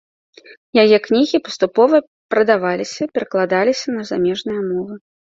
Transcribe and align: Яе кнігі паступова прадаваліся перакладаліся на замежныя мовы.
Яе 0.83 0.97
кнігі 1.07 1.39
паступова 1.49 1.99
прадаваліся 2.35 3.03
перакладаліся 3.19 3.87
на 3.99 4.03
замежныя 4.15 4.61
мовы. 4.73 4.99